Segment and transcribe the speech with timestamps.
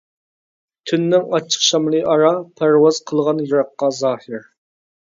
[0.91, 4.53] تۈننىڭ ئاچچىق شامىلى ئارا، پەرۋاز قىلغان يىراققا زاھىر.